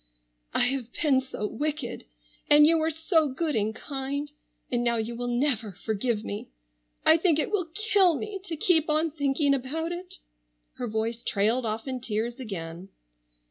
"I 0.51 0.61
have 0.69 0.87
been 1.03 1.21
so 1.21 1.45
wicked—and 1.45 2.65
you 2.65 2.79
were 2.79 2.89
so 2.89 3.27
good 3.27 3.55
and 3.55 3.75
kind—and 3.75 4.83
now 4.83 4.95
you 4.95 5.15
will 5.15 5.27
never 5.27 5.73
forgive 5.73 6.23
me—I 6.25 7.17
think 7.17 7.37
it 7.37 7.51
will 7.51 7.69
kill 7.75 8.15
me 8.17 8.39
to 8.45 8.55
keep 8.57 8.89
on 8.89 9.11
thinking 9.11 9.53
about 9.53 9.91
it—" 9.91 10.15
her 10.77 10.87
voice 10.87 11.21
trailed 11.21 11.67
off 11.67 11.87
in 11.87 11.99
tears 12.01 12.39
again. 12.39 12.89